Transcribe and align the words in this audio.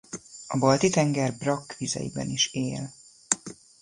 A 0.47 0.57
Balti-tenger 0.57 1.31
brakkvizeiben 1.37 2.29
is 2.29 2.49
él. 2.53 2.93